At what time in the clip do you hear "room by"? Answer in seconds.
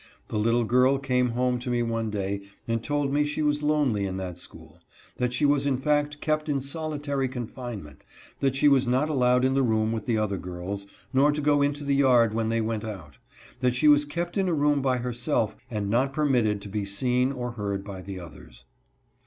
14.55-14.97